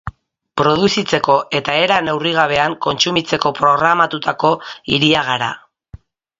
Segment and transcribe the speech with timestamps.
[0.61, 4.53] Produzitzeko eta era neurrigabean kontsumitzeko programatutako
[4.97, 5.55] hiria gara.